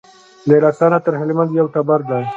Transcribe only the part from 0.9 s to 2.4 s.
نه تر هلمند یو ټبر دی